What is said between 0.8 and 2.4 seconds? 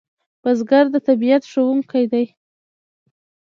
د طبیعت ښوونکی دی